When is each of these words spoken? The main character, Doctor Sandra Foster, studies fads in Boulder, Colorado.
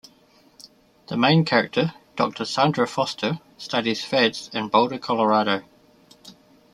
The 1.09 1.15
main 1.15 1.45
character, 1.45 1.93
Doctor 2.15 2.43
Sandra 2.43 2.87
Foster, 2.87 3.39
studies 3.59 4.03
fads 4.03 4.49
in 4.51 4.67
Boulder, 4.67 4.97
Colorado. 4.97 5.63